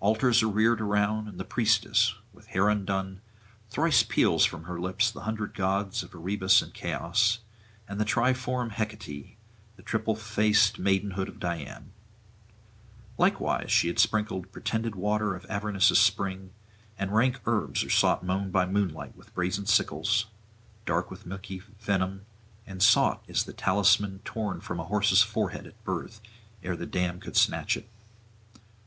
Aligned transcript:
Altars 0.00 0.42
are 0.42 0.48
reared 0.48 0.82
around, 0.82 1.26
and 1.26 1.40
the 1.40 1.42
priestess, 1.46 2.16
with 2.34 2.48
hair 2.48 2.68
undone, 2.68 3.22
thrice 3.70 4.02
peals 4.02 4.44
from 4.44 4.64
her 4.64 4.78
lips 4.78 5.10
the 5.10 5.22
hundred 5.22 5.54
gods 5.54 6.02
of 6.02 6.14
Erebus 6.14 6.60
and 6.60 6.74
Chaos, 6.74 7.38
and 7.88 7.98
the 7.98 8.04
triform 8.04 8.72
Hecate, 8.72 9.38
the 9.76 9.82
triple 9.82 10.16
faced 10.16 10.78
maidenhood 10.78 11.30
of 11.30 11.40
Diana. 11.40 11.84
Likewise 13.16 13.72
she 13.72 13.86
had 13.88 13.98
sprinkled 13.98 14.52
pretended 14.52 14.94
waters 14.96 15.42
of 15.42 15.50
Avernus' 15.50 15.98
spring, 15.98 16.50
and 16.98 17.14
rank 17.14 17.40
herbs 17.46 17.82
are 17.84 17.88
sought 17.88 18.22
mown 18.22 18.50
by 18.50 18.66
moonlight 18.66 19.16
with 19.16 19.34
brazen 19.34 19.64
sickles, 19.64 20.26
dark 20.84 21.10
with 21.10 21.24
milky 21.24 21.60
venom, 21.80 22.26
and 22.66 22.82
sought 22.82 23.24
is 23.26 23.44
the 23.44 23.54
talisman 23.54 24.18
torn 24.26 24.60
from 24.60 24.78
a 24.78 24.84
horse's 24.84 25.22
forehead 25.22 25.66
at 25.66 25.84
birth 25.84 26.20
ere 26.62 26.76
the 26.76 26.84
dam 26.84 27.18
could 27.18 27.34
snatch 27.34 27.78
it. 27.78 27.88